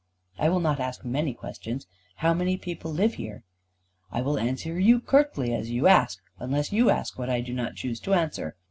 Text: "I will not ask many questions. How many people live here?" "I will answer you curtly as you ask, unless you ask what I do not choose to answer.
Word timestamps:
"I 0.39 0.49
will 0.49 0.61
not 0.61 0.79
ask 0.79 1.05
many 1.05 1.31
questions. 1.31 1.85
How 2.15 2.33
many 2.33 2.57
people 2.57 2.91
live 2.91 3.13
here?" 3.21 3.43
"I 4.11 4.23
will 4.23 4.39
answer 4.39 4.79
you 4.79 4.99
curtly 4.99 5.53
as 5.53 5.69
you 5.69 5.85
ask, 5.85 6.23
unless 6.39 6.71
you 6.73 6.89
ask 6.89 7.19
what 7.19 7.29
I 7.29 7.39
do 7.39 7.53
not 7.53 7.75
choose 7.75 7.99
to 7.99 8.15
answer. 8.15 8.55